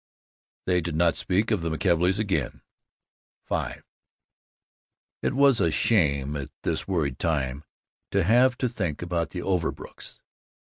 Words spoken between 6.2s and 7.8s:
at this worried time,